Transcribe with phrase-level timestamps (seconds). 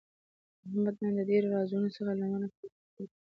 [0.65, 3.05] احمد نن د ډېرو رازونو څخه لمنه پورته کړه.